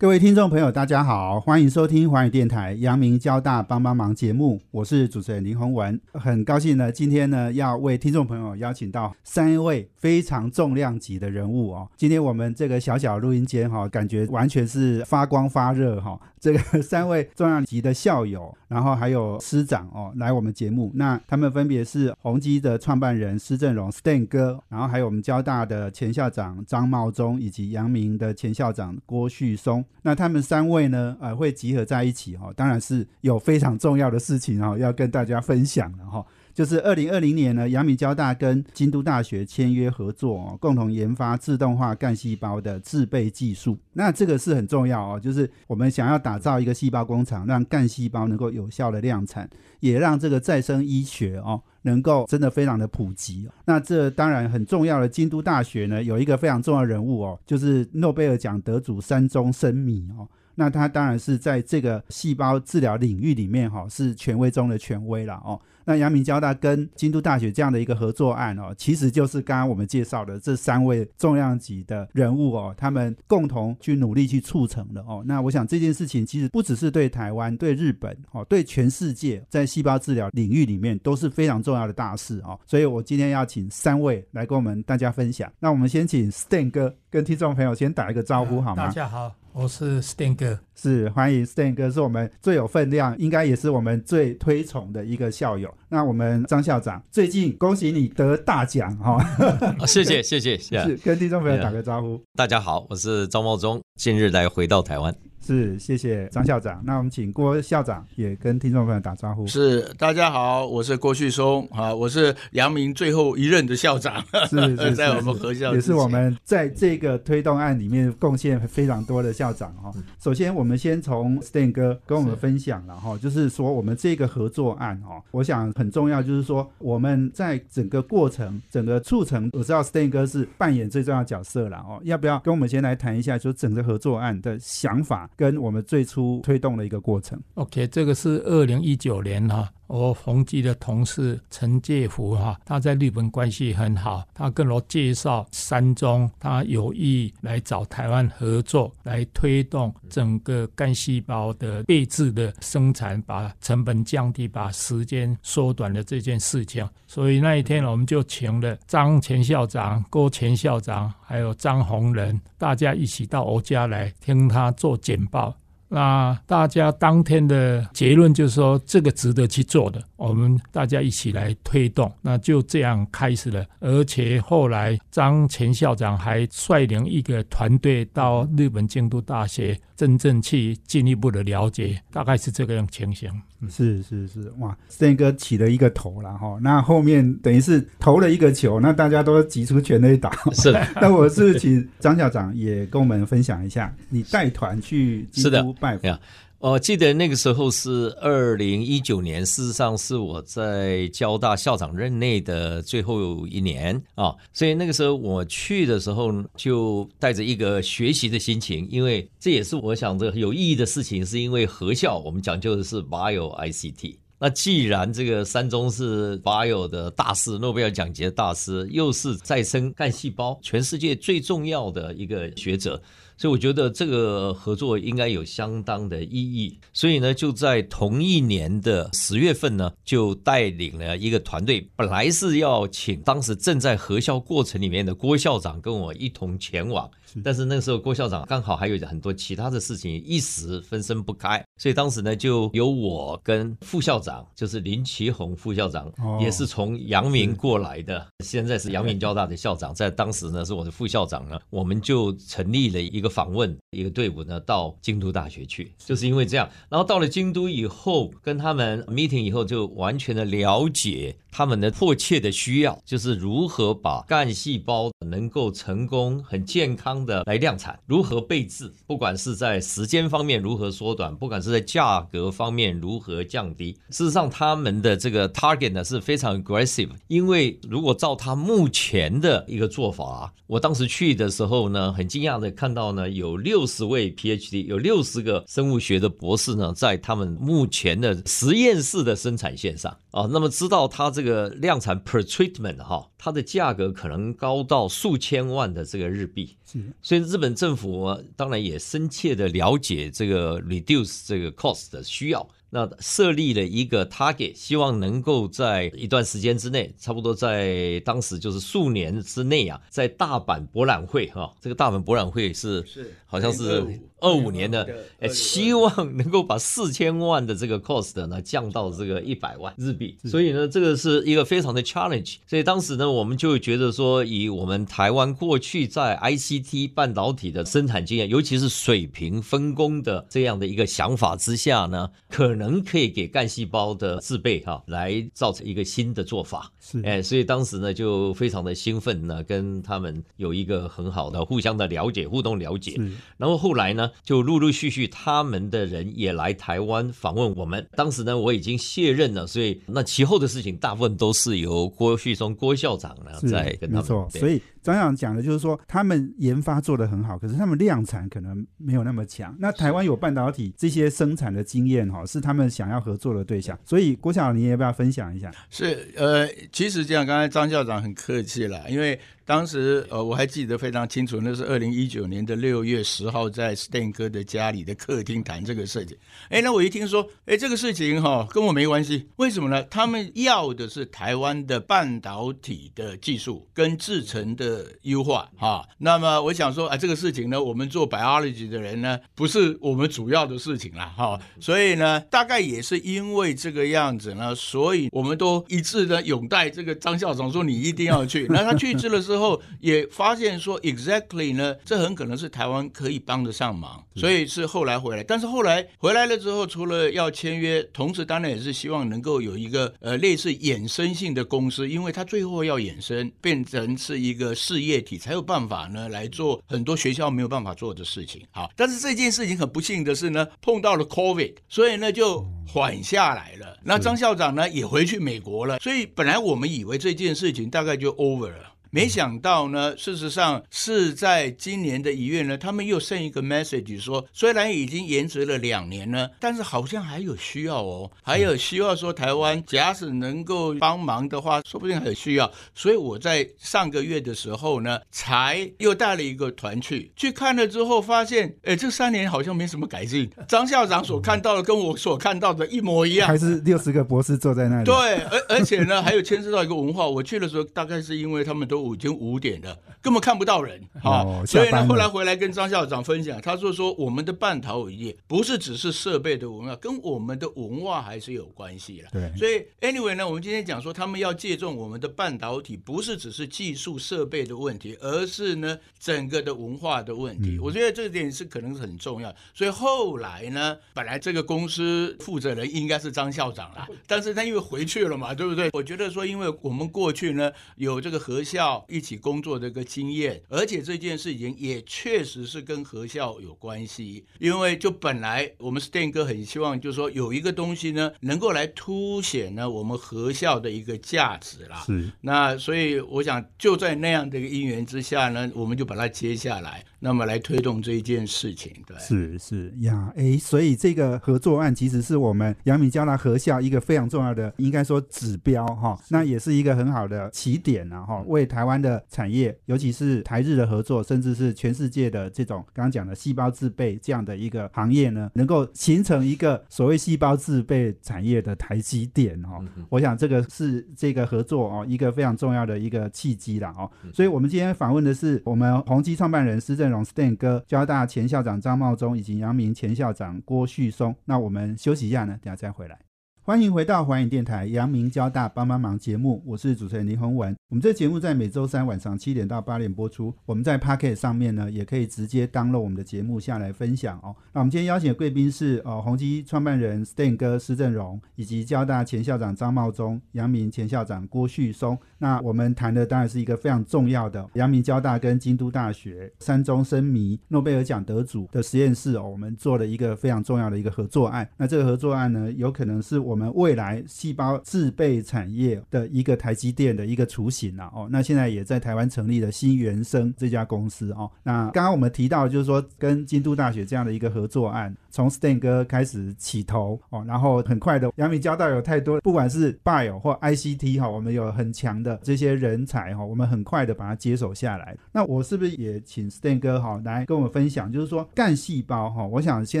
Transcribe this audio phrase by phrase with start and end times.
[0.00, 11.88] 各位听众朋友，大家好，欢迎收听华语电台阳明交大帮帮忙节目，我是主持人林宏文，很高兴呢，今天呢要为听众朋友邀请到三位非常重量级的人物哦。
[11.96, 16.16] 今天我们这个小小录音间哈，感觉完全是发光发热哈。
[16.38, 20.92] 这个三位重量级的校友，然后还有师长哦，来我们节目。
[20.94, 29.84] 那他们分别是宏基的创办人施正荣 Stan 哥，然后还有我们交大的前校长张茂忠，以及阳明的前校长郭旭松。
[30.02, 36.24] 那他们三位呢，呃，会集合在一起哈，当然是有非常重要的事情哈，要跟大家分享的哈。
[36.58, 43.78] 就是二零二零年呢，阳明交大跟京都大学签约合作，共同研发自动化干细胞的制备技术。
[43.92, 53.48] 那这个是很重要哦，就是我们想要打造一个细胞工厂，让干细胞能够有效的量产，也让这个再生医学哦能够真的非常的普及。
[53.64, 60.26] 那这当然很重要的，京都大学呢有一个非常重要人物哦，就是诺贝尔奖得主山中生米哦。
[60.58, 65.60] 那他当然是在这个细胞治疗领域里面哈，是权威中的权威了哦。
[65.84, 75.22] 那阳明交大跟京都大学这样的一个合作案哦，其实就是刚刚我们介绍的这三位重量级的人物哦，他们共同去努力去促成的哦。
[75.24, 82.58] 那我想这件事情其实不只是对台湾、对日本哦，对全世界在细胞治疗领域里面都是非常重要的大事哦。
[82.66, 85.50] 所以我今天要请三位来跟我们大家分享。
[85.60, 88.88] 那我们先请 Stan 哥跟听众朋友先打一个招呼好吗？
[88.88, 95.68] 大家好，我是 Stan 哥，是欢迎 Stan 哥，是我们最有分量，应该也是我们最推崇的一个校友。
[95.88, 99.18] 那我们张校长，最近恭喜你得大奖哈！
[99.84, 102.22] 谢谢谢谢， 是跟听众朋友打个招呼。
[102.36, 105.12] 大家好，我是张茂忠，近日来回到台湾。
[105.48, 106.82] 是，谢谢张校长。
[106.84, 109.46] 那我们请郭校长也跟听众朋友打招呼。
[109.46, 114.22] 是，大家好，我是郭旭松啊，我是阳明最后一任的校长。
[114.46, 119.90] 是是， 在我们合校也是我们在这个推动案里面贡献非常多的校长哈。
[120.20, 131.98] 首先，我们先从 Stan 哥跟我们分享了哈，就是说我们这个合作案哈，我想很重要，就是说我们在整个过程、整个促成，我知道 Stan 哥是扮演最重要角色了哦。
[132.04, 135.26] 要不要跟我们先来谈一下，就整个合作案的想法？
[135.38, 137.40] 跟我们最初推动的一个过程。
[137.54, 156.88] OK，这个是二零一九年哈，我宏基的同事陈介福哈，他在日本关系很好，他跟我介绍山中，他有意来找台湾合作，来推动整个干细胞的备制的生产，把成本降低，把时间缩短的这件事情。
[157.06, 165.56] 所以那一天我们就请了张前校长、郭前校长，还有张宏仁，大家一起到我家来听他做简报。
[165.88, 173.64] 那大家当天的结论就是说，这个值得去做的，我们大家一起来推动，那就这样开始了。
[173.80, 183.28] 而且后来张前校长还率领一个团队到日本京都大学，真正去进一步的了解，大概是这个样情形。
[183.68, 190.30] 是是是，哇，森哥起了一个头了哈，那后面等于是投了一个球，那大家都挤出全力打。
[190.52, 196.16] 是的， 那我是请张校长也跟我们分享一下，你带团去基督拜访。
[196.60, 214.16] 我记得那个时候是二零一九年，事实上是我在交大校长任内的最后一年啊，所以那个时候我去的时候就带着一个学习的心情，因为这也是我想着有意义的事情，是因为合校我们讲究的是 Bio ICT。
[214.40, 223.00] 那既然这个三中是 Bio 的大师，诺贝尔奖级的大师，又是再生干细胞全世界最重要的一个学者。
[223.38, 237.08] 所以我觉得这个合作应该有相当的意义，所以呢，就在同一年的十月份呢，就带领了一个团队，本来是要请当时正在核销过程里面的郭校长跟我一同前往。
[237.44, 246.10] 但是那个时候郭校长刚好还有很多其他的事情，一时分身不开，所以当时呢就由我跟副校长，就是林奇宏副校长，
[246.40, 267.17] 也是从阳明过来的，现在是阳明交大的校长，在当时呢是我的副校长呢，我们就成立了一个访问一个队伍呢到京都大学去，就是因为这样，然后到了京都以后跟他们 meeting 以后，就完全的了解他们的迫切的需要，就是如何把干细胞能够成功很健康。
[267.24, 268.92] 的来量产，如何备制？
[269.06, 302.68] 不管是在时间方面如何缩短，不管是在价格方面如何降低，事实上，他们的这个 target 呢是非常 aggressive，因为如果照他目前的一个做法啊，我当时去的时候呢，很惊讶的看到呢，有六十位 PhD，有六十个生物学的博士呢，在他们目前的实验室的生产线上啊，那么知道它这个量产 per treatment 哈，它的价格可能高到数千万的这个日币，是所以日本政府当然也深切的了解这个 reduce 这个 cost 的需要。
[302.90, 314.04] 那设立了一个 target，希望能够在一段时间之内，差不多在当时就是数年之内啊，在大阪博览会哈，这个大阪博览会是是好像是
[314.40, 315.08] 二五年的，
[315.40, 322.56] 呃，希望能够把四千万的这个 cost 呢降到这个一百万日币，所以呢，这个是一个非常的 challenge。
[322.66, 336.92] 所以当时呢，我们就觉得说，以我们台湾过去在 ICT 半导体的生产经验，尤其是水平分工的这样的一个想法之下呢，可能可以给干细胞的制备哈，来造成一个新的做法。
[337.00, 343.18] 是，哎，所以当时呢就非常的兴奋呢，跟他们有一个很好的互相的了解、互动了解。
[343.56, 348.06] 然后后来呢，就陆陆续续他们的人也来台湾访问我们。
[348.16, 354.50] 当时呢，我已经卸任了，所以那其后的事情大部分都是由郭旭松郭校长呢在跟他们。
[354.50, 354.80] 所以。
[355.02, 359.74] 张校长讲的就是说，他们研发做得很好，可是他们量产可能没有那么强。
[359.78, 363.98] 那台湾有半导体这些生产的经验哈，是他们想要合作的对象。
[364.04, 365.70] 所以郭校长，你要不要分享一下？
[365.90, 369.38] 是呃，其实这样，刚才张校长很客气了，因为。
[369.68, 376.34] 当时呃，我还记得非常清楚，那是二零一九年的六月十号，在 Stan 哥的家里的客厅谈这个事情。
[376.70, 380.02] 哎，那我一听说，哎，这个事情哈跟我没关系，为什么呢？
[380.04, 384.87] 他们要的是台湾的半导体的技术跟制成的
[385.22, 386.08] 优化哈。
[386.18, 391.60] 那么我想说啊，这个事情呢，我们做 biology 的人呢，不是我们主要的事情啦哈。
[391.78, 398.66] 所以呢，大概也是因为这个样子呢，所以我们都一致的拥戴这个张校长说你一定要去。
[398.72, 399.58] 那他去世的时候。
[399.58, 405.42] 后也发现说，exactly 呢，这很可能是台湾可以帮得上忙，所以是后来回来。
[405.42, 418.62] 但是后来回来了之后，除了要签约，同时当然也是希望能够有一个呃类似衍生性的公司，因为他最后要衍生变成是一个事业体，才有办法呢来做很多学校没有办法做的事情。
[418.70, 423.98] 好，但是这件事情很不幸的是呢，碰到了 COVID，所以呢就缓下来了。
[424.04, 428.94] 那张校长呢也回去美国了，所以本来我们以为这件事情大概就 over 了。
[429.10, 442.70] 没想到呢，事实上是在今年的一月呢，他们又剩一个 message 说，虽然已经延迟了两年呢，但是好像还有需要哦，还有需要说台湾假使能够帮忙的话，说不定还有需要。
[442.94, 450.50] 所以我在上个月的时候呢，才又带了一个团去去看了之后，发现，哎，这三年好像没什么改进。
[450.68, 455.04] 张校长所看到的跟我所看到的一模一样，还是六十个博士坐在那里。
[455.04, 455.14] 对，
[455.44, 457.26] 而而且呢，还有牵涉到一个文化。
[457.26, 458.97] 我去的时候，大概是因为他们都。
[459.14, 461.64] 已经五点了，根本看不到人啊！
[461.66, 469.28] 所以呢，后来回来跟张校长分享，他说说我们的半导体不是只是设备的文化，跟我们的文化还是有关系了。
[469.32, 477.78] 对，所以 anyway 呢，我们今天讲说他们要借重我们的半导体，不是只是技术设备的问题，而是呢整个的文化的问题。
[477.78, 479.54] 我觉得这点是可能是很重要。
[479.74, 485.90] 所以后来呢，本来这个公司负责人应该是张校长啦，但是他因为回去了嘛，对不对？
[485.92, 488.87] 我觉得说，因为我们过去呢有这个核校。
[489.08, 502.02] 一起工作的一个经验，而且这件事情也确实是跟核校有关系，因为就本来我们 Stan 哥很希望，就是说有一个东西呢，能够来凸显呢我们核校的一个价值啦。
[502.06, 508.92] 是，那所以我想就在那样的一个因缘之下呢，我们就把它接下来，那么来推动这一件事情。
[509.06, 529.84] 对，是是呀，哎，所以这个合作案其实是我们阳明交大合校一个非常重要的，应该说指标哈，那也是一个很好的起点啊哈，为台湾的产业，尤其是台日的合作，甚至是全世界的这种刚刚讲的细胞制备这样的一个行业呢，能够形成一个所谓细胞制备产业的台积电哦。
[530.08, 534.10] 我想这个是这个合作哦一个非常重要的一个契机了哦。
[534.32, 541.34] 所以我们今天访问的是我们宏基创办人施正荣 Stan 哥，交大前校长张茂忠以及阳明前校长郭旭松。
[541.44, 543.27] 那我们休息一下呢，等下再回来。
[543.68, 547.76] 欢迎回到华影电台阳明交大帮帮忙节目，我是主持人林宏文。
[547.90, 550.54] 我们这节目在每周三晚上七点到八点播出。
[550.64, 554.56] 我们在 Pocket 上面呢，也可以直接登录我们的节目下来分享哦。
[554.72, 562.18] 那我们今天邀请的贵宾是呃宏基创办人 Stan 哥施正荣，以及交大前校长张茂忠、阳明前校长郭旭松。
[562.38, 571.68] 那我们谈的当然是一个非常重要的阳明交大跟京都大学三中生迷诺贝尔奖得主的实验室哦，我们做了一个非常重要的一个合作案。
[571.76, 578.08] 那这个合作案呢，有可能是我我们未来细胞制备产业的一个台积电的一个雏形啊。
[578.14, 581.50] 哦，那现在也在台湾成立了新原生这家公司哦。
[581.64, 595.16] 那刚刚我们提到就是说跟京都大学这样的一个合作案，从 Stan 哥开始起头哦，然后很快的，阳明交大有太多，不管是 Bio 或 ICT 哈，我们有很强的这些人才哈，我们很快的把它接手下来。
[595.32, 600.00] 那我是不是也请 Stan 哥哈来跟我们分享，就是说干细胞哈，我想现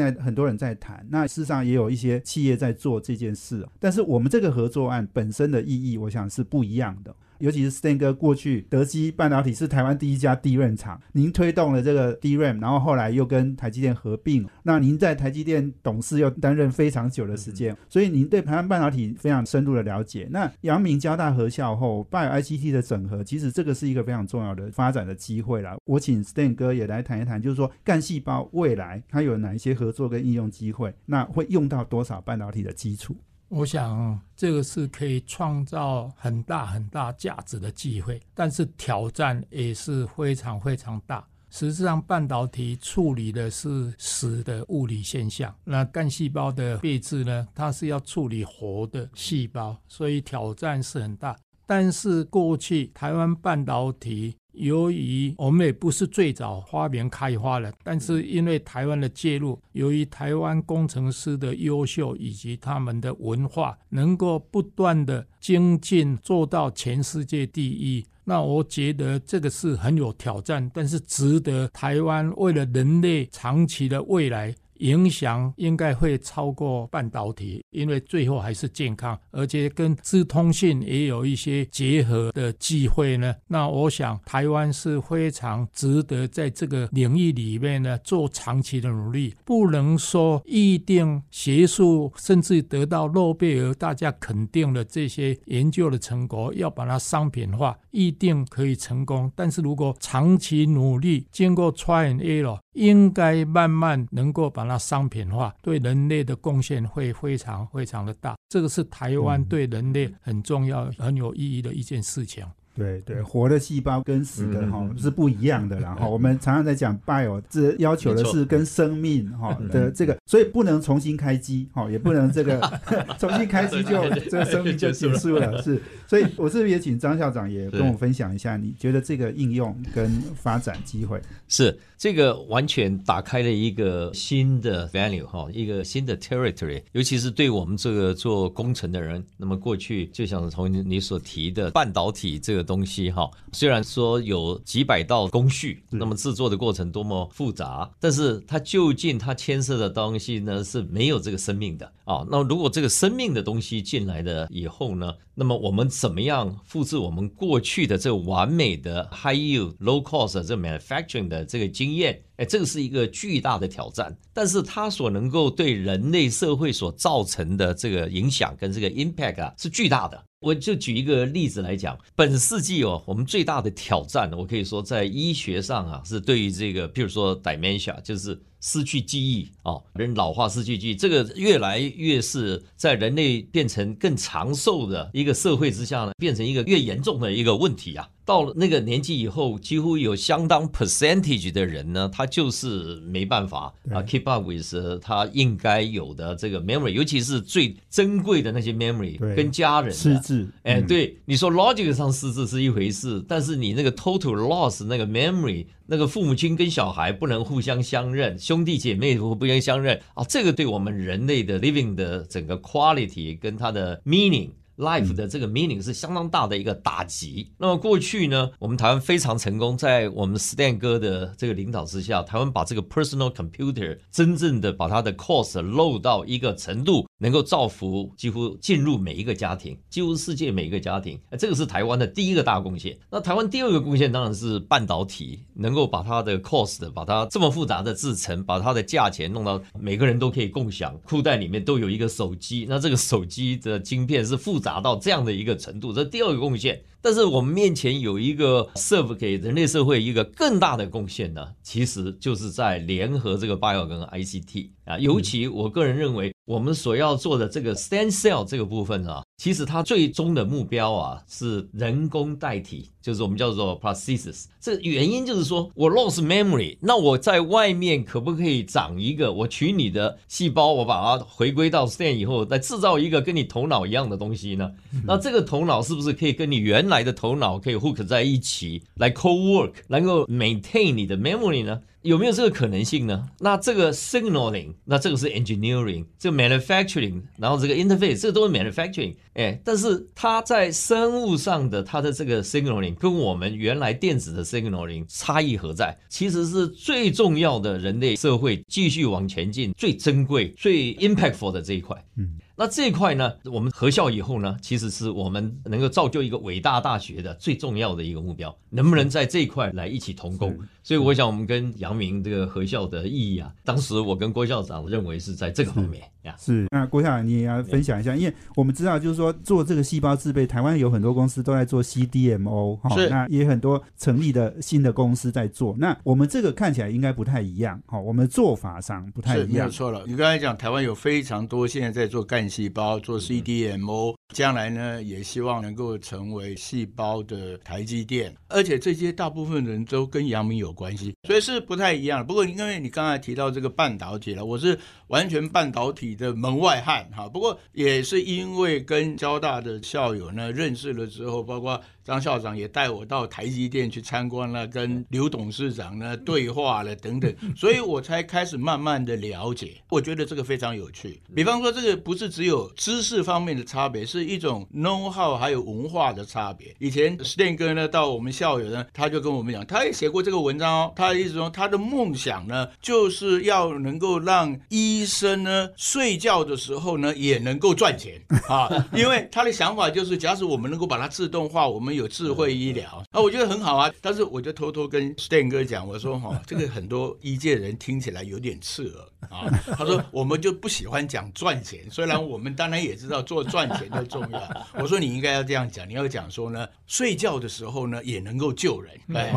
[0.00, 7.14] 在很多人在谈，那事实上也有一些企业在做这件事，但是我们这个合作案本身的意义，我想是不一样的。
[7.38, 20.28] 尤其是 Stan 哥过去德基半导体是台湾第一家 DRAM 厂，您推动了这个 DRAM，然后后来又跟台积电合并，那您在台积电董事又担任非常久的时间，所以您对台湾半导体非常深入的了解。
[20.30, 25.76] 那阳明交大合校后，Bio ICT 的整合，其实这个是一个非常重要的发展的机会啦。
[25.84, 33.16] 我请 Stan 哥也来谈一谈，就是说干细胞未来它有哪一些合作跟应用机会，那会用到多少半导体的基础？
[33.48, 41.26] 我想这个是可以创造很大很大价值的机会，但是挑战也是非常非常大。
[41.50, 47.48] 实际上，半导体处理的是死的物理现象，那干细胞的配置呢？
[47.54, 51.34] 它是要处理活的细胞，所以挑战是很大。
[51.66, 54.36] 但是过去台湾半导体。
[54.58, 68.04] 由于我们也不是最早发明开发的，但是因为台湾的介入，由于台湾工程师的优秀以及他们的文化，能够不断的精进，做到全世界第一。
[68.24, 74.54] 那我觉得这个是很有挑战，但是值得台湾为了人类长期的未来。
[74.78, 83.34] 影响应该会超过半导体，因为最后还是健康，而且跟资通信也有一些结合的机会呢。
[83.46, 99.30] 那我想台湾是非常值得在这个领域里面呢做长期的努力，不能说一定学术甚至得到诺贝尔大家肯定的这些研究的成果要把它商品化，一定可以成功。
[99.34, 102.58] 但是如果长期努力，经过 try and error。
[102.74, 108.36] 应该慢慢能够把它商品化，对人类的贡献会非常非常的大。
[108.48, 112.44] 这个是台湾对人类很重要、很有意义的一件事情。
[112.78, 115.96] 对对，活的细胞跟死的哈是不一样的啦。
[115.96, 122.60] 哈， 我们常常在讲 bio，这要求的是跟生命哈的这个，所以不能重新开机哈，也不能这个
[123.18, 125.60] 重新开机就这个生命就 结束了。
[125.60, 131.20] 是，所以我是不是也请张校长也跟我分享一下，你觉得这个应用跟发展机会？
[131.48, 139.20] 是这个完全打开了一个新的 value 哈，一个新的 territory，尤其是对我们这个做工程的人。
[139.36, 142.67] 那么过去就像从你所提的半导体这个。
[142.68, 152.26] 东西哈，虽然说有几百道工序，那么制作的过程多么复杂，但是它究竟它牵涉的东西呢是没有这个生命的啊。
[152.30, 162.22] 那如果这个生命的东西进来的以后呢，那么我们怎么样复制我们过去的这完美的 high yield low cost 这 manufacturing 的这个经验？
[162.36, 170.22] 哎，这个是一个巨大的挑战，但是它所能够对人类社会所造成的这个影响跟这个 impact 啊是巨大的。
[170.40, 188.08] 我就举一个例子来讲，本世纪哦，我们最大的挑战，我可以说在医学上啊，是对于这个，譬如说 dementia，就是失去记忆哦，人老化失去记忆，这个越来越是在人类变成更长寿的一个社会之下呢，变成一个越严重的一个问题啊。
[188.24, 200.46] 到了那个年纪以后，几乎有相当 percentage 的人呢，他就是没办法啊 keep up with 他应该有的这个 memory，尤其是最珍贵的那些 memory，跟家人失智。
[200.62, 214.48] 哎，对，你说 logic 上失智是一回事，但是你那个 total loss 那个 memory，那个父母亲跟小孩不能互相相认，兄弟姐妹不愿意相认啊，这个对我们人类的 living 的整个 quality 跟它的 meaning。
[214.78, 217.50] Life 的这个 meaning 是相当大的一个打击。
[217.58, 231.20] 那么过去呢，我们台湾非常成功，在我们 Stan 哥的这个领导之下，台湾把这个 personal computer 真正的把它的 cost low 到一个程度，能够造福几乎进入每一个家庭，几乎世界每一个家庭。
[231.38, 232.96] 这个是台湾的第一个大贡献。
[233.10, 242.64] 那台湾第二个贡献当然是半导体，能够把它的 cost 把它这么复杂的制成，把它的价钱弄到每个人都可以共享，裤袋里面都有一个手机。
[242.68, 244.78] 那这个手机的晶片是复杂。
[244.78, 246.80] 到这样的一个程度，这第二个贡献。
[247.00, 254.98] 但是我们面前有一个 serve 给人类社会一个更大的贡献呢，其实就是在联合这个 bio 跟 ICT 啊。
[254.98, 264.46] 尤其我个人认为，我们所要做的这个 stand cell 这个部分啊，其实它最终的目标啊是人工代替，就是我们叫做 prosthesis。
[264.60, 269.32] 这原因就是说我 lost memory，那我在外面可不可以长一个？
[269.32, 274.72] 我取你的细胞，我把它回归到 stem 以后，再制造一个跟你头脑一样的东西呢？
[275.06, 281.80] 那这个头脑是不是可以跟你原来的头脑可以 hook 在一起来 co work，能够 maintain 你的 memory 呢？
[282.02, 283.28] 有没有这个可能性呢？
[283.40, 289.14] 那这个 signaling，那这个是 engineering，这个 manufacturing，然后这个 interface，这都是 manufacturing。
[289.34, 295.96] 哎，但是它在生物上的它的这个 signaling 跟我们原来电子的 signaling 差异何在？
[296.08, 301.96] 其实是最重要的人类社会继续往前进最珍贵、最 impactful 的这一块。
[302.16, 302.38] 嗯。
[302.58, 310.58] 那这一块呢，我们合校以后呢，其实是我们能够造就一个伟大大学的最重要的一个目标，能不能在这一块来一起同工？
[310.82, 316.34] 所以我想，我们跟阳明这个合校的意义啊，当时我跟郭校长认为是在这个方面呀。
[316.38, 325.76] 是，那郭校长你也要分享一下，因为我们知道，就是说做这个细胞制备，台湾有很多公司都在做 CDMO 哈，那也很多成立的新的公司在做。
[325.78, 329.48] 那我们这个看起来应该不太一样，哈，我们做法上不太一样。
[329.48, 342.26] 没有错了，你刚才讲台湾有非常多现在在做干细胞做 CDMO，将来呢也希望能够成为细胞的台积电，而且这些大部分人都跟阳明有关系，所以是不太一样。
[342.26, 344.78] 不过因为你刚才提到这个半导体了，我是
[345.08, 347.28] 完全半导体的门外汉哈。
[347.28, 351.80] 不过也是因为跟交大的校友呢认识了之后，包括。
[352.08, 359.76] 张校长也带我到台积电去参观了，跟刘董事长呢对话了等等， 所以我才开始慢慢的了解。
[359.90, 361.20] 我觉得这个非常有趣。
[361.36, 366.72] 比方说，这个不是只有知识方面的差别，是一种 know how 还有文化的差别。
[366.78, 370.92] 以前 Stan 哥呢到我们校友呢，他就跟我们讲，他也写过这个文章哦。
[370.94, 383.92] 他的意思说，他的梦想呢，就是要能够让医生呢睡觉的时候呢也能够赚钱 啊，因为他的想法就是，假使我们能够把它自动化，我们有智慧医疗啊，我觉得很好啊。
[384.00, 389.50] 但是我就偷偷跟 Stan 哥讲，我说哈，这个很多医界人听起来有点刺耳啊。
[389.76, 394.40] 他说我们就不喜欢讲赚钱，虽然我们当然也知道做赚钱的重要。
[394.80, 398.94] 我说你应该要这样讲，你要讲说呢，睡觉的时候呢也能够救人。
[399.14, 399.32] 哎，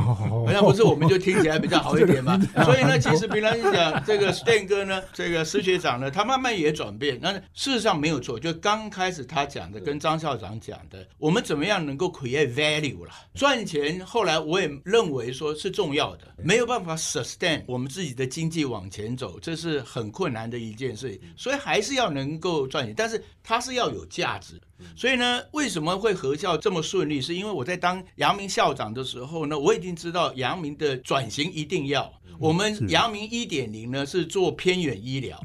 [0.48, 2.39] 那不是我们就听起来比较好一点嘛？
[2.63, 7.20] 所以呢，其实平常你讲这个 Stan 哥呢，这个施学长呢，他慢慢也转变。
[7.22, 12.92] 那事实上没有错，就刚开始他讲的跟张校长讲的，我们怎么样能够 create value。
[13.05, 24.59] 了赚钱，后来我也认为说是重要的，没有办法 sustain 我们自己的经济往前走，这是很困难的一件事，所以还是要能够赚钱，但是它是要有价值。
[24.96, 27.22] 所以呢，为什么会合校这么顺利？
[27.22, 32.11] 是因为我在当阳明校长的时候呢，我已经知道阳明的转型一定要。
[32.39, 34.31] 我们阳明一点零呢是。
[34.31, 35.37] 做偏远医疗，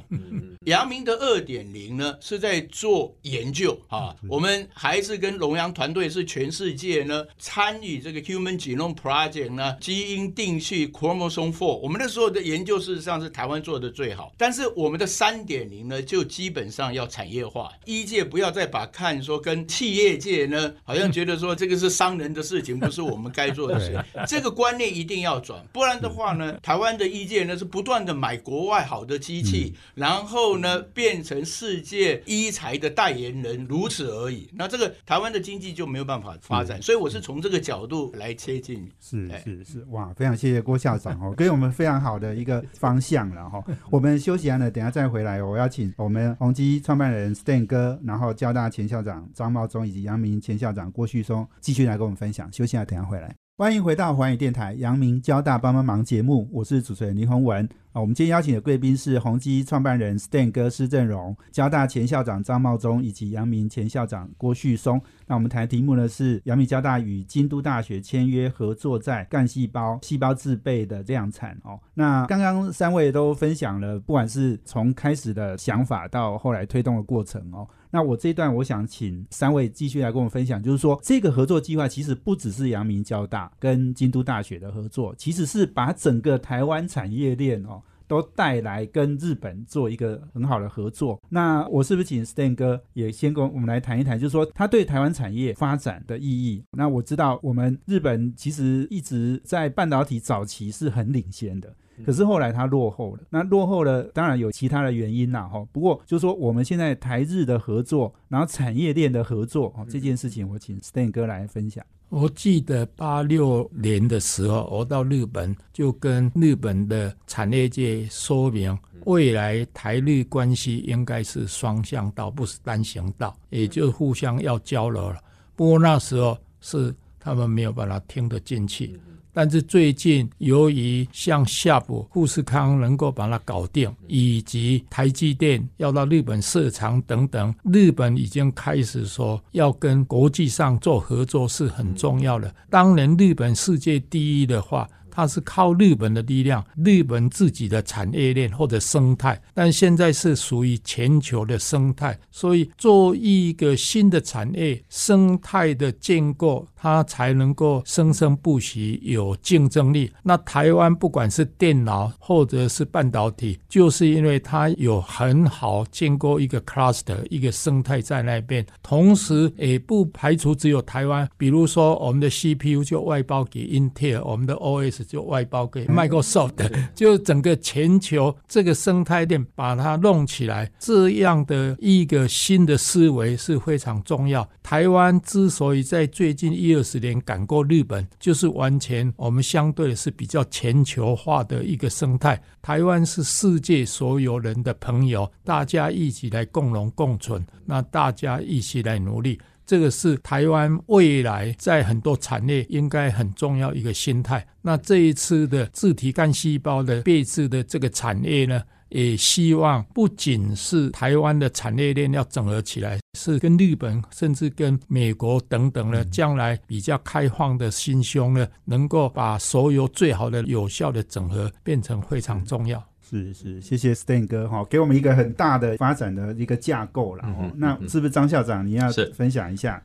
[0.66, 3.76] 阳明的二点零呢是在做研究。
[3.88, 4.14] 啊。
[4.28, 11.78] 我们还是跟龙阳团队是全世界呢参与这个 Human Genome Project 呢基因定序 Chromosome Four。
[11.78, 24.00] 我们那时候的研究事实上是台湾做的最好，但是我们的三点零呢就基本上要产业化，医界不要再把看说跟企业界呢好像觉得说这个是商人的事情，不是我们该做的事。
[24.28, 26.86] 这个观念一定要转，不然的话呢，台湾。
[26.86, 34.48] 湾的医界呢是不断的买国外好的机器，然后呢变成世界医材的代言人，如此而已。
[34.54, 38.88] 那这个台湾的经济就没有办法发展，所以我是从这个角度来切近。
[39.00, 43.60] 是是是，哇，非常谢谢郭校长哦，给我们非常好的一个方向了哈。
[43.90, 52.48] 我们休息完了，等下再回来，我要请我们宏基创办人 Stan 哥，然后交大前校长张茂忠以及阳明前校长郭旭松继续来跟我们分享。
[52.52, 53.45] 休息下，等下回来。
[53.58, 57.66] 欢迎回到环宇电台阳明交大帮帮忙节目，我是主持人林宏文。
[58.00, 65.00] 我们今天邀请的贵宾是宏基创办人 Stan 哥施正荣，交大前校长张茂忠以及阳明前校长郭旭松。
[65.26, 71.80] 那我们谈的题目呢是阳明交大与京都大学签约合作，在干细胞细胞制备的量产哦。
[71.94, 77.66] 那刚刚三位都分享了，不管是从开始的想法到后来推动的过程哦。
[77.90, 87.80] 那我这一段我想请三位继续来跟我们分享，就是说这个合作计划其实不只是阳明交大跟京都大学的合作，其实是把整个台湾产业链哦。
[88.06, 91.20] 都带来跟日本做一个很好的合作。
[91.28, 96.64] 那我是不是请 Stan 哥也先跟我们来谈一谈，就是说他对台湾产业发展的意义？
[96.72, 103.22] 那我知道我们日本其实一直在半导体早期是很领先的，可是后来它落后了。
[103.30, 105.66] 那落后了，当然有其他的原因啦，哈。
[105.72, 111.84] 不过就是说我们现在台日的合作，然后产业链的合作，哦，这件事情我请 Stan 哥来分享。
[112.08, 125.20] 我记得八六年的时候，我到日本就跟日本的产业界说明未来台日关系应该是双向道，不是单行道，也就互相要交流了。
[125.56, 128.98] 不过那时候是他们没有办法听得进去。
[129.36, 142.50] 但是最近，由于像夏普、富士康能够把它搞定，以及台积电要到日本设厂等等，日本已经开始说要跟国际上做合作是很重要的。
[142.70, 144.88] 当年日本世界第一的话。
[145.16, 160.12] 它是靠日本的力量，日本自己的产业链或者生态，但现在是属于全球的生态，所以做一个新的产业生态的建构，它才能够生生不息，有竞争力。
[160.22, 175.05] 那台湾不管是电脑或者是半导体，就是因为它有很好建构一个 cluster 一个生态在那边，同时也不排除只有台湾，比如说我们的 CPU 就外包给 Intel，我们的 OS。
[175.06, 184.46] 就外包给 Microsoft，就整个全球这个生态链把它弄起来，这样的一个新的思维是非常重要。
[184.62, 192.40] 台湾之所以在最近一二十年赶过日本，就是完全我们相对是比较全球化的一个生态。
[192.60, 199.38] 台湾是世界所有人的朋友，大家一起来共荣共存，那大家一起来努力。
[199.66, 204.46] 这个是台湾未来在很多产业应该很重要一个心态。
[204.62, 222.82] 那这一次的自体干细胞的配置的这个产业呢，也希望不仅是台湾的产业链要整合起来，是跟日本甚至跟美国等等呢，将来比较开放的心胸呢，能够把所有最好的有效的整合变成非常重要。
[223.08, 227.24] 是是，谢谢 Stan 哥哈，给我们一个很大的发展的一个架构了。
[227.56, 229.80] 那是不是张校长你要分享一下？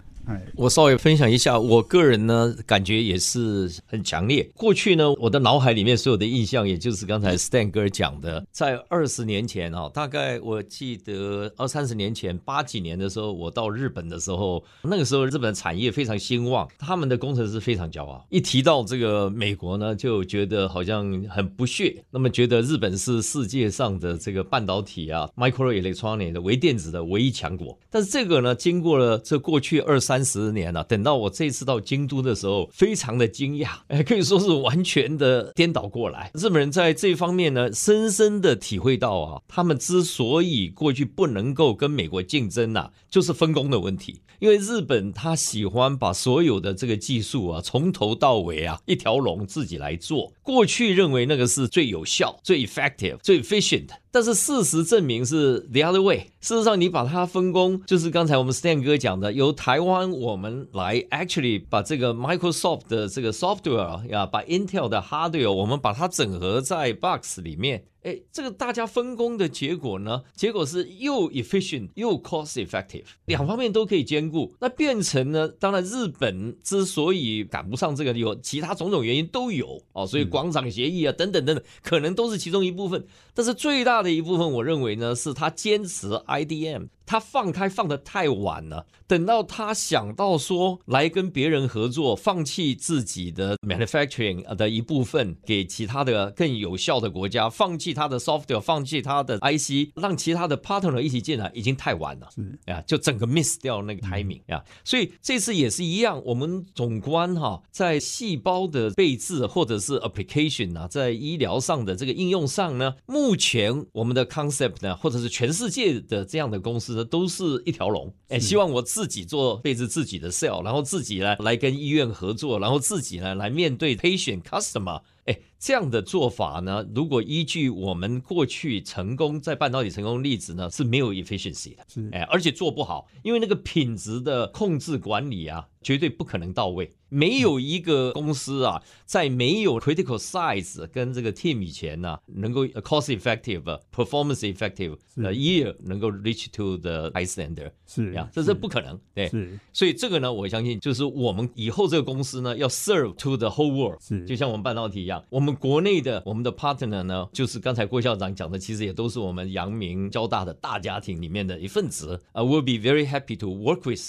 [0.55, 4.49] 我稍微分享一下，我个人呢感觉也是很强烈。
[4.55, 27.77] 过去呢，我的脑海里面所有的印象，也就是刚才 Stan 哥讲的，在二十年前啊，大概我记得二三十年前八几年的时候，我到日本的时候，那个时候日本产业非常兴旺，他们的工程师非常骄傲，一提到这个美国呢，就觉得好像很不屑，那么觉得日本是世界上的这个半导体啊，micro electronic 的微电子的唯一强国。
[27.89, 30.10] 但是这个呢，经过了这过去二三。
[30.11, 36.29] 三十年了，等到我这次到京都的时候，非常的惊讶，哎， 可以说是完全的颠倒过来。
[36.33, 44.19] 日本人在这方面呢，深深的体会到啊，他们之所以过去不能够跟美国竞争呐，就是分工的问题。
[44.39, 50.33] 因为日本他喜欢把所有的这个技术啊，从头到尾啊，一条龙自己来做。
[50.43, 53.87] 过去认为那个是最有效、最 effective、最 efficient。
[54.11, 56.27] 但是事实证明是 the other way。
[56.41, 67.85] 事实上，你把它分工，就是刚才我们 Stan 哥讲的，由台湾我们来 actually 把这个 Microsoft 的这个 software 呀，把 Intel 的 hardware 我们把它整合在 box 里面。
[68.03, 70.23] 哎，这个大家分工的结果呢？
[70.35, 74.53] 结果是又 efficient 又 cost effective，两方面都可以兼顾。
[74.59, 75.47] 那变成呢？
[75.47, 80.07] 当然，日本之所以赶不上这个，有其他种种原因都有哦。
[80.07, 83.05] 所以广场协议啊，等等等等，可能都是其中一部分。
[83.33, 86.87] 但是最大的一部分，我认为呢，是他坚持 IDM。
[87.05, 102.29] 他放开放的太晚了，等到他想到说来跟别人合作，放弃自己的 manufacturing 的一部分给其他的更有效的国家，放弃他的 software，放弃他的 IC，让其他的 partner 一起进来，已经太晚了。
[102.33, 104.63] 是呀，就整个 miss 掉那个 timing 呀。
[104.83, 116.90] 所以这次也是一样，我们总观哈，在细胞的配置或者是 application 啊，在医疗上的这个应用上呢，目前我们的 concept 呢，或者是全世界的这样的公司。
[117.05, 125.01] 都是一条龙，哎，希望我自己做配置自己的 sell，然后自己呢来跟医院合作，然后自己呢来面对 patient customer。
[125.25, 136.91] 哎，这样的做法呢，如果依据我们过去成功在半导体成功例子呢，是没有 efficiency 的，是哎，而且做不好，因为那个品质的控制管理啊，绝对不可能到位。
[137.13, 143.61] 没有一个公司啊，在没有 critical size 跟这个 team 以前呢，能够 cost effective、
[143.93, 148.97] performance effective 的 year 能够 reach to the high standard 是呀，这是不可能。
[149.13, 149.59] 对，是。
[149.73, 155.21] 所以这个呢，我相信就是我们以后这个公司呢，要 serve to the whole world，是，就像我们半导体一样。
[155.29, 162.19] 我们国内的我们的 partner 呢，就是刚才郭校长讲的，其实也都是我们阳明交大的大家庭里面的一份子。
[162.31, 163.99] 啊，we'll be very happy to work with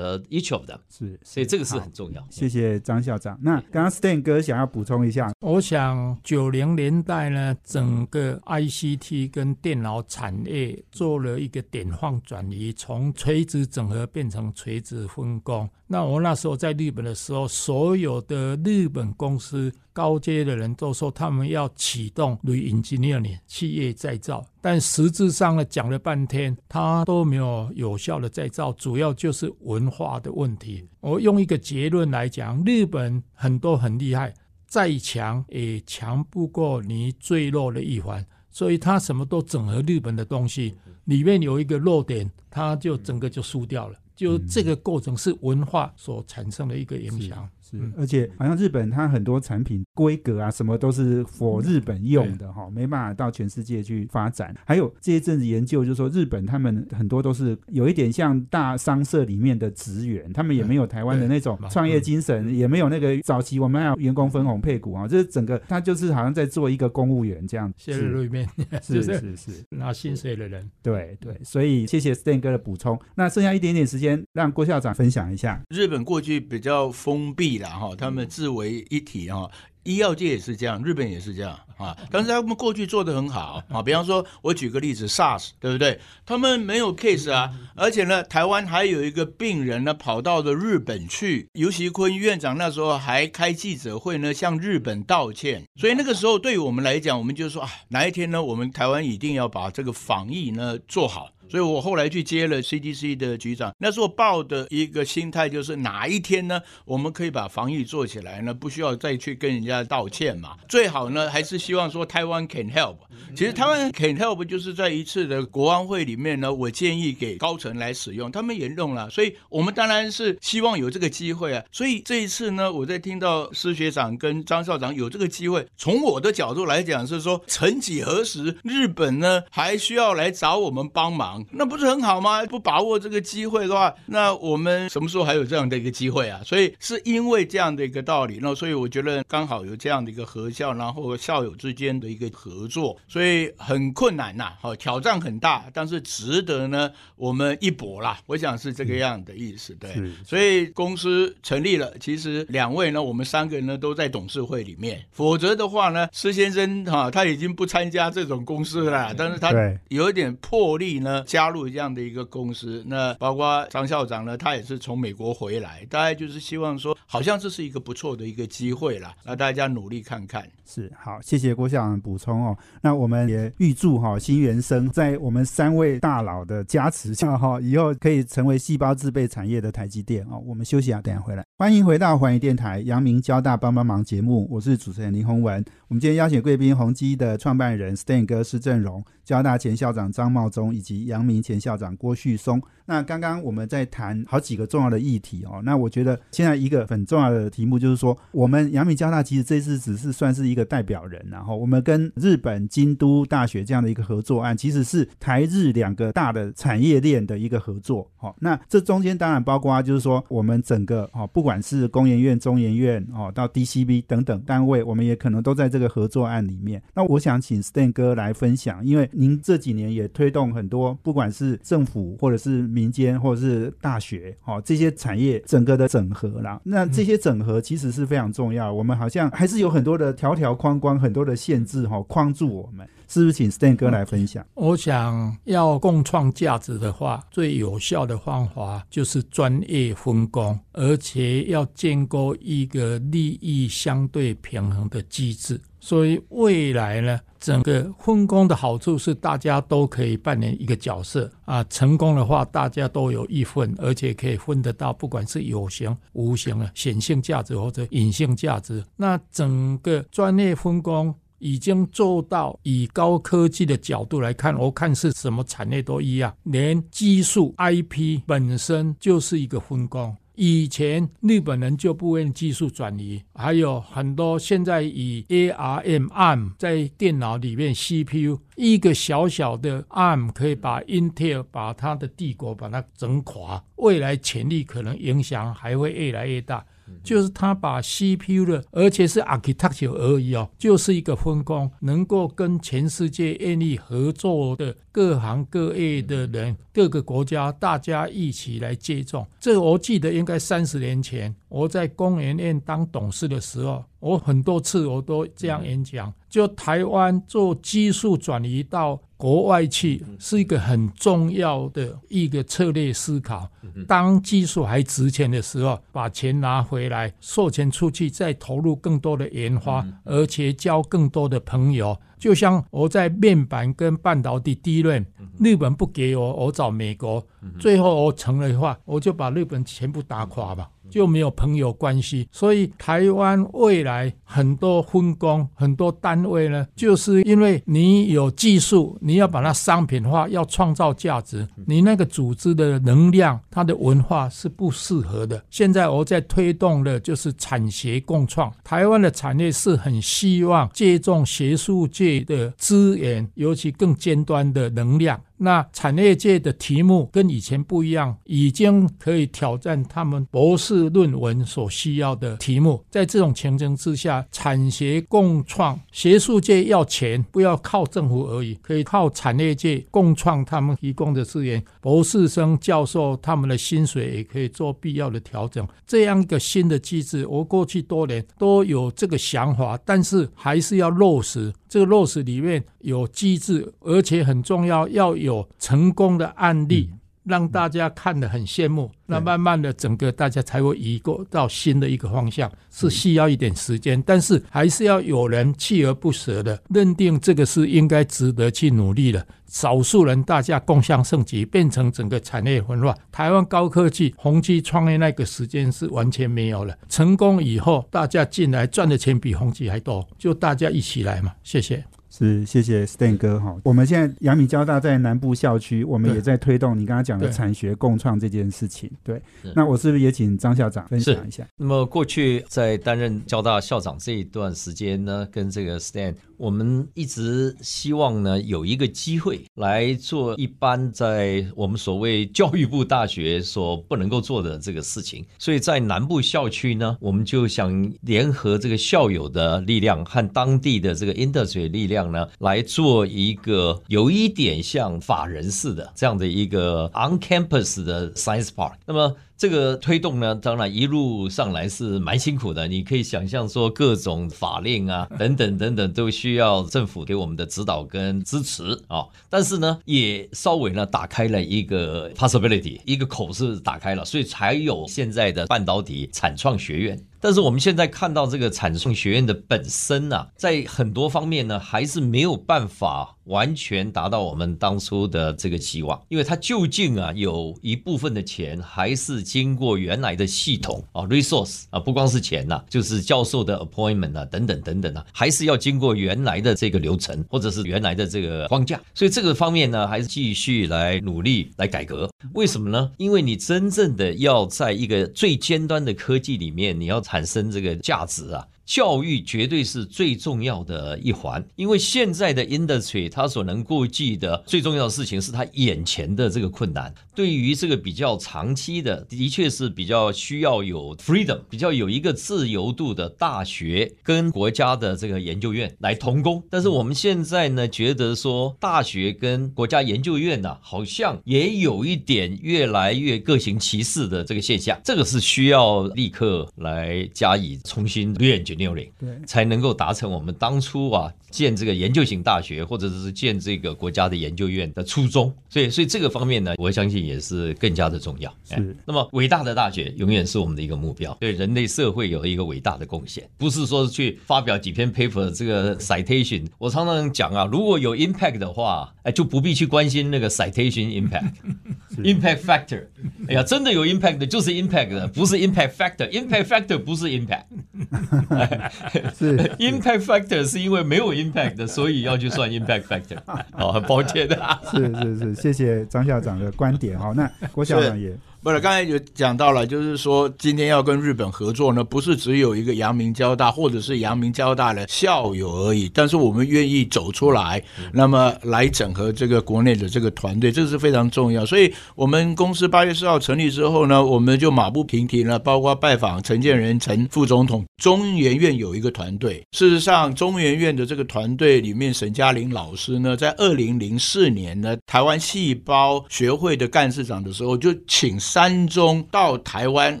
[0.28, 0.78] each of them。
[0.88, 2.26] 是，所以这个是很重要。
[2.30, 3.38] 谢谢张校长。
[3.42, 15.68] 那刚刚 Stan 哥想要补充一下，我想九零年代呢，整个 ICT 跟电脑产业做了一个典范转移，从垂直整合变成垂直分工。
[15.92, 30.86] 那我那时候在日本的时候，所有的日本公司高阶的人都说他们要启动 re-engineering 企业再造，但实质上呢，讲了半天，他都没有有效的再造，主要就是文化的问题。
[31.00, 34.32] 我用一个结论来讲，日本很多很厉害，
[34.68, 38.24] 再强也强不过你最弱的一环。
[38.52, 40.76] 所以他什么都整合日本的东西，
[41.06, 43.96] 里面有一个弱点，他就整个就输掉了。
[44.20, 47.48] 就这个过程是文化所产生的一个影响。
[47.70, 54.52] 是，而且好像日本它很多产品规格啊，什么都是 for 日本用的哈，没办法到全世界去发展。
[54.66, 67.72] 还有这一阵子研究，就是说日本他们很多都是有一点像大商社里面的职员，他们也没有台湾的那种创业精神，也没有那个早期我们还有员工分红配股啊，就是整个他就是好像在做一个公务员这样。
[67.76, 68.48] 谢日里面
[68.82, 70.68] 是是是拿薪水的人。
[70.82, 72.98] 对对，所以谢谢 Stan 哥的补充。
[73.14, 75.62] 那剩下一点点时间，让郭校长分享一下。
[75.68, 77.59] 日本过去比较封闭。
[77.68, 79.50] 哈，他们自为一体哈，
[79.82, 81.96] 医药界也是这样，日本也是这样啊。
[82.10, 85.98] 但是他们过去做的很好啊，比方说，我举个例子，SARS，对不对？
[86.24, 95.64] 他们没有 case 啊，而且呢，台湾还有一个病人呢，跑到了日本去，尤其坤院长那时候还开记者会呢，向日本道歉。
[95.76, 101.30] 所以那个时候，对于我们来讲，我们就说啊，哪一天呢，我们台湾一定要把这个防疫呢做好。
[101.50, 110.56] 所以我后来去接了 CDC 的局长，那时候抱的一个心态就是哪一天呢，我们可以把防疫做起来呢，不需要再去跟人家道歉嘛。
[110.68, 112.96] 最好呢，还是希望说台湾 can help。
[113.34, 119.10] 其实台湾 can help 就是在一次的国安会里面呢，我建议给高层来使用，他们也用了。
[119.10, 121.64] 所以我们当然是希望有这个机会啊。
[121.72, 131.39] 所以这一次呢，我在听到施学长跟张校长有这个机会，从我的角度来讲是说，曾几何时，日本呢还需要来找我们帮忙。
[131.52, 132.44] 那不是很好吗？
[132.46, 136.40] 不把握这个机会的话，那我们什么时候还有这样的一个机会啊？
[136.44, 148.18] 所以是因为这样的一个道理，那所以我觉得刚好有这样的一个合校，然后校友之间的一个合作，所以很困难呐，好挑战很大，但是值得呢我们一搏啦。
[148.26, 149.90] 我想是这个样的意思，对。
[150.24, 159.52] 所以公司成立了，其实两位呢，我们三个人呢都在董事会里面，否则的话呢，施先生哈他已经不参加这种公司了，但是他
[159.88, 161.22] 有一点魄力呢。
[161.30, 170.44] 加入这样的一个公司，那包括张校长呢，他也是从美国回来，大概就是希望说，好像这是一个不错的一个机会啦，那大家努力看看。
[170.66, 172.58] 是好，谢谢郭校长补充哦。
[172.82, 180.42] 那我们也预祝哈新元生在我们三位大佬的加持下哈，以后可以成为细胞制备产业的台积电哦。
[180.44, 181.44] 我们休息啊，等下回来。
[181.58, 185.64] 欢迎回到环宇电台阳明交大帮帮忙节目，我是主持人林宏文。
[185.86, 189.04] 我们今天邀请贵宾宏基的创办人 Stan 哥施正荣。
[189.30, 192.60] 交大前校长张茂忠以及阳明前校长郭旭松。
[192.84, 195.60] 那刚刚我们在谈好几个重要的议题哦。
[195.62, 208.10] 那我觉得现在一个很重要的题目就是说，我们阳明交大其实这次只是算是一个代表人，然后我们跟日本京都大学这样的一个合作案，其实是台日两个大的产业链的一个合作。
[208.16, 216.82] 好，那这中间当然包括就是说，我们整个哦，不管是工研院、中研院哦，到 DCB 等等单位，我们也可能都在这个合作案里面。
[216.92, 226.58] 那我想请 Stan 哥来分享，因为您这几年也推动很多，不管是政府或者是民间或者是大学，哦，这些产业整个的整合啦。
[226.64, 228.72] 那这些整合其实是非常重要。
[228.72, 232.88] 我们好像还是有很多的条条框框，很多的限制，哈，框住我们。
[233.08, 234.46] 是不是请 Stan 哥来分享？
[234.54, 245.60] 我想要共创价值的话，最有效的方法就是专业分工，而且要建构一个利益相对平衡的机制。
[245.80, 251.64] 所以未来呢，整个分工的好处是大家都可以扮演一个角色啊。
[251.64, 258.84] 成功的话，大家都有一份，而且可以分得到，不管是有形、无形的显性价值或者隐性价值。
[258.96, 261.14] 那整个专业分工。
[261.42, 270.14] 已经做到以高科技的角度来看，我看是什么产业都一样，连技术 IP 本身就是一个分工。
[270.42, 286.64] 以前日本人就不愿技术转移，还有很多现在以 ARM ARM 在电脑里面 CPU 一个小小的 ARM 可以把 Intel 把它的帝国把它整垮，未来潜力可能影响还会越来越大。
[287.02, 299.26] 就是他把 CPU 的，而且是 architecture 而已哦，就是一个分工，能够跟全世界愿意合作的各行各业的人，各个国家大家一起来接种。
[299.38, 309.00] 这我记得应该三十年前我在工研院当董事的时候，我很多次我都这样演讲，就台湾做技术转移到。
[309.20, 313.46] 国外去是一个很重要的一个策略思考。
[313.86, 321.94] 当技术还值钱的时候，把钱拿回来，授权出去，再投入更多的研发，而且交更多的朋友。
[322.18, 325.04] 就像我在面板跟半导体第一轮，
[325.38, 327.22] 日本不给我，我找美国，
[327.58, 330.70] 最后我成了的话，我就把日本全部打垮吧。
[330.90, 345.42] 就没有朋友关系，所以台湾未来很多分工、很多单位呢，就是因为你有技术，你要把它商品化，要创造价值，你那个组织的能量、它的文化是不适合的。
[345.50, 355.20] 现在我在推动的就是产学共创，台湾的产业是很希望借重学术界的资源，尤其更尖端的能量。
[355.42, 362.84] 那产业界的题目跟以前不一样，已经可以挑战他们博士论文所需要的题目。
[362.90, 371.62] 在这种情形之下，产学共创，学术界要钱，不要靠政府而已，可以靠产业界共创他们提供的资源。
[371.80, 375.66] 博士生、教授他们的薪水也可以做必要的调整。
[375.86, 381.50] 这样一个新的机制，我过去多年都有这个想法，但是还是要落实。
[381.70, 386.90] 这个落实里面有机制，而且很重要，要有成功的案例，
[387.30, 388.90] 让大家看得很羡慕。
[389.06, 399.26] 那慢慢的，整个大家才会移过到新的一个方向，是需要一点时间，但是还是要有人锲而不舍的认定这个是应该值得去努力的。
[399.46, 402.96] 少数人大家共享升级，变成整个产业混乱。
[403.10, 406.76] 台湾高科技宏基创业那个时间是完全没有了。
[406.88, 411.32] 成功以后，大家进来赚的钱比宏基还多，就大家一起来嘛。
[411.42, 411.84] 谢谢。
[412.10, 413.56] 是，谢谢 Stan 哥哈。
[413.62, 418.90] 我们现在阳明交大在南部校区，我们也在推动你刚刚讲的产学共创这件事情。
[419.04, 419.22] 对，
[419.54, 421.46] 那我是不是也请张校长分享一下？
[421.56, 435.24] 那么过去在担任交大校长这一段时间呢，跟这个 Stan，我们一直希望呢有一个机会来做一般在我们所谓教育部大学所不能够做的这个事情。
[435.38, 442.00] 所以在南部校区呢，我们就想联合这个校友的力量和当地的这个 industry 力量。
[442.10, 448.72] 呢，来做一个有一点像法人似的这样的一个 on campus 的 science park。
[448.86, 449.14] 那么。
[449.40, 452.68] 这个推动呢，当然一路上来是蛮辛苦的。
[452.68, 459.06] 你可以想象说，各种法令啊，等等等等，都需要政府给我们的指导跟支持啊。
[459.30, 467.02] 但是呢，也稍微呢打开了一个 possibility，一个口是打开了，所以才有现在的半导体产创学院。
[467.20, 473.16] 但是我们现在看到这个产送学院的本身呢，在很多方面呢，还是没有办法。
[473.30, 492.10] 完全达到我们当初的这个期望，因为它究竟啊有一部分的钱还是经过原来的系统啊，resource 啊，不光是钱呐，就是教授的 appointment 啊，等等等等啊，还是要经过原来的这个流程或者是原来的这个框架，所以这个方面呢，还是继续来努力来改革。
[492.34, 492.90] 为什么呢？
[492.96, 498.46] 因为你真正的要在一个最尖端的科技里面，你要产生这个价值啊。
[498.70, 506.94] 教育绝对是最重要的一环，因为现在的 industry 它所能顾忌的最重要的事情是它眼前的这个困难。
[507.12, 516.40] 对于这个比较长期的，的确是比较需要有 freedom，比较有一个自由度的大学跟国家的这个研究院来同工。
[516.48, 524.80] 但是我们现在呢，觉得说大学跟国家研究院呢，好像也有一点越来越各行其事的这个现象。
[524.84, 528.59] 这个是需要立刻来加以重新练决。
[528.60, 535.34] 六零，对，才能够达成我们当初啊建这个研究型大学，或者是建这个国家的研究院的初衷。
[535.48, 538.32] 所以，所以这个方面呢，我相信也是更加的重要。
[538.44, 546.46] 是，那么伟大的大学永远是我们的一个目标，对人类社会有一个伟大的贡献，不是说去发表几篇 paper 这个 citation。
[546.58, 552.86] 我常常讲啊，如果有 impact 的话，哎，就不必去关心那个 citation impact，impact factor。
[553.26, 557.44] 哎呀，真的有 impact 的，就是 impact 的，不是 impact factor，impact factor 不是 impact。
[559.16, 563.18] 是 impact factor 是因为没有 impact 所以要去算 impact factor。
[563.52, 564.36] 哦，很抱歉的。
[564.70, 566.98] 是是是，谢谢张校长的观点。
[566.98, 568.16] 好，那郭校长也。
[568.42, 581.44] 不是，刚才有讲到了，就是说今天要跟日本合作呢，不是只有一个阳明交大或者是阳明交大的校友而已，但是我们愿意走出来，那么来整合这个国内的这个团队，这是非常重要。
[581.44, 589.44] 所以，我们公司八月四号成立之后呢，我们就马不停蹄呢，包括拜访陈建仁陈副总统，中研院有一个团队。
[589.52, 598.18] 事实上，中研院的这个团队里面，沈嘉玲老师呢，在二零零四年呢，台湾细胞学会的干事长的时候，就请。
[598.32, 600.00] 三中到台湾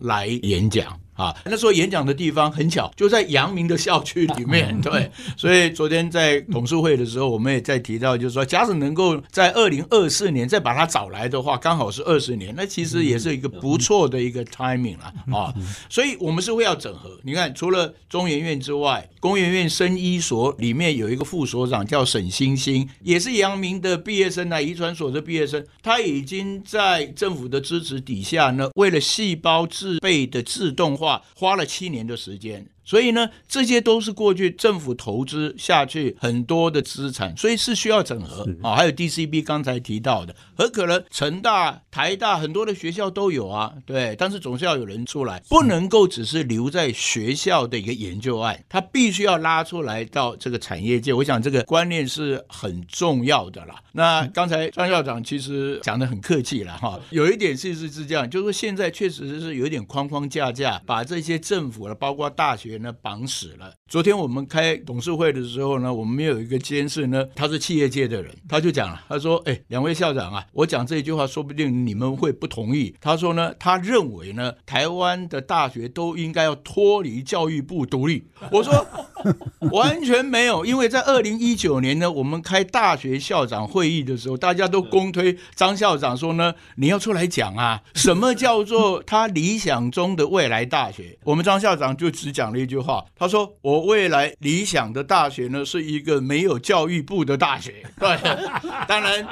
[0.00, 0.98] 来演讲。
[1.14, 1.34] 啊。
[1.44, 4.80] 那时候演讲的地方很巧，就在阳明的校区里面。
[4.80, 15.54] 对，所以昨天在董事会的时候，我们也在提到，就是说，假使能够在二零二四年再把他找来的话，刚好是二十年，那其实也是一个不错的一个 timing 了啊。
[15.88, 17.18] 所以我们是会要整合。
[17.22, 31.03] 你看，除了中研院之外，工研院生医所里面有一个副所长叫沈星星，也是阳明的毕业生啊，遗传所的毕业生，他已经在政府的支持底下呢，为了细胞制备的自动化，
[31.36, 32.73] 花了七年的时间。
[32.84, 38.76] 所以呢，这些都是过去政府投资下去很多的资产，所以是需要整合啊。
[38.76, 44.14] 还有 DCB 刚才提到的，很可能成大、台大很多的学校都有啊，对。
[44.18, 51.14] 但是总是要有人出来，不能够只是留在学校的一个研究案，它必须要拉出来到这个产业界。
[51.14, 53.76] 我想这个观念是很重要的啦。
[53.92, 62.73] 那刚才张校长其实讲的很客气了哈，有一点事实是这样，就是说现在确实是有点框框架架，把这些政府了，包括大学。
[62.78, 63.72] 呢绑死了。
[63.88, 78.26] 昨天我们开董事会的时候呢，我们有一个监事呢，他是企业界的人，他就讲了，他说：“哎，两位校长啊，我讲这句话，说不定你们会不同意。”他说呢，他认为呢，台湾的大学都应该要脱离教育部独立。
[78.50, 78.86] 我说
[79.72, 91.18] 完全没有，因为在二零一九年呢，我们开大学校长会议的时候，大家都公推张校长说呢，你要出来讲啊，什么叫做他理想中的未来大学？
[91.24, 98.18] 我们张校长就只讲了一一句话， 他说：“我未来理想的大学呢，是一个没有教育部的大学。”对，
[98.88, 99.26] 当然。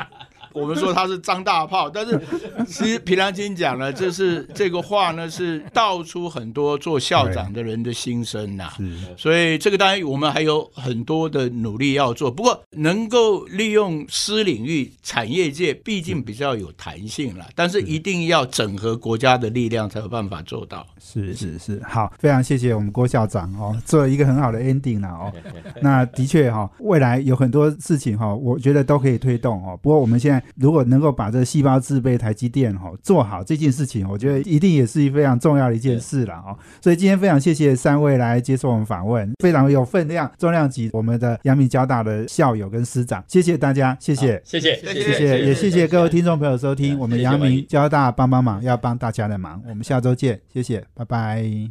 [0.54, 2.20] 我们说他是张大炮，但是
[2.66, 8.72] 其实平良金讲了，就是这个话呢，是道出很多做校长的人的心声呐。
[9.16, 12.30] 所以这个当然我们还有很多的努力要做。
[12.30, 17.46] 不过能够利用私领域产业界，毕竟比较有弹性了。
[17.54, 20.86] 但是一定要整合国家的力量，才有办法做到。
[21.00, 25.32] 是是是，好，非常谢谢我们郭校长哦，做了一个很好的 ending 了哦。
[25.80, 29.78] 那的确哈，未来有很多事情哈，我觉得都可以推动哦。
[29.80, 30.41] 不过我们现在。
[30.56, 36.56] 如果能够把这个细胞制备台积电哈做好这件事情，我觉得一定也是非常重要的一件事了哦。
[36.80, 51.70] 所以今天非常谢谢三位来接受我们访问，非常有分量、重量级，我们的阳明交大的校友跟师长，谢谢大家，谢谢，谢谢，谢谢，也谢谢各位听众朋友收听我们阳明交大帮帮忙，要帮大家的忙，我们下周见，谢谢，拜拜。